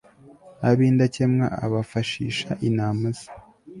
ab'indakemwa 0.69 1.45
abafashisha 1.65 2.49
inama 2.67 3.05
ze 3.17 3.27